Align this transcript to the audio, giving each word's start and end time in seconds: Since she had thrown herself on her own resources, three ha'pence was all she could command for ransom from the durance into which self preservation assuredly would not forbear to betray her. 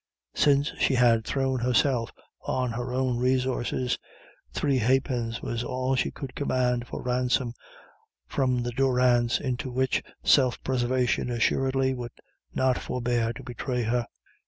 Since 0.33 0.73
she 0.79 0.95
had 0.95 1.25
thrown 1.25 1.59
herself 1.59 2.11
on 2.47 2.71
her 2.71 2.91
own 2.91 3.19
resources, 3.19 3.99
three 4.51 4.79
ha'pence 4.79 5.43
was 5.43 5.63
all 5.63 5.93
she 5.95 6.09
could 6.09 6.33
command 6.33 6.87
for 6.87 7.03
ransom 7.03 7.53
from 8.27 8.63
the 8.63 8.71
durance 8.71 9.39
into 9.39 9.69
which 9.69 10.01
self 10.23 10.59
preservation 10.63 11.29
assuredly 11.29 11.93
would 11.93 12.13
not 12.51 12.79
forbear 12.79 13.31
to 13.33 13.43
betray 13.43 13.83
her. 13.83 14.07